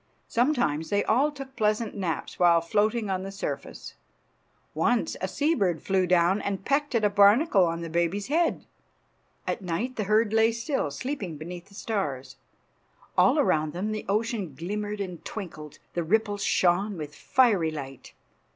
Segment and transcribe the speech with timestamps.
[0.27, 3.93] Sometimes they all took pleasant naps while floating on the surface.
[4.73, 8.65] Once a sea bird flew down and pecked at a barnacle on the baby's head.
[9.45, 12.37] At night the herd lay still, sleeping beneath the stars.
[13.15, 15.77] All around them the ocean glimmered and twinkled.
[15.93, 18.13] The ripples shone with fiery light.